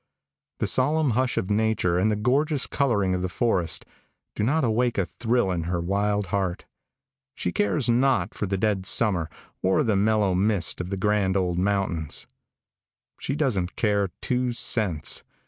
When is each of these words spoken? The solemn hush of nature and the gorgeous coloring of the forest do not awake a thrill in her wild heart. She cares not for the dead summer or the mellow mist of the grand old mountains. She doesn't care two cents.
The 0.57 0.65
solemn 0.65 1.11
hush 1.11 1.37
of 1.37 1.51
nature 1.51 1.99
and 1.99 2.09
the 2.09 2.15
gorgeous 2.15 2.65
coloring 2.65 3.13
of 3.13 3.21
the 3.21 3.29
forest 3.29 3.85
do 4.35 4.41
not 4.41 4.63
awake 4.63 4.97
a 4.97 5.05
thrill 5.05 5.51
in 5.51 5.65
her 5.65 5.79
wild 5.79 6.25
heart. 6.33 6.65
She 7.35 7.51
cares 7.51 7.87
not 7.87 8.33
for 8.33 8.47
the 8.47 8.57
dead 8.57 8.87
summer 8.87 9.29
or 9.61 9.83
the 9.83 9.95
mellow 9.95 10.33
mist 10.33 10.81
of 10.81 10.89
the 10.89 10.97
grand 10.97 11.37
old 11.37 11.59
mountains. 11.59 12.25
She 13.19 13.35
doesn't 13.35 13.75
care 13.75 14.09
two 14.21 14.53
cents. 14.53 15.21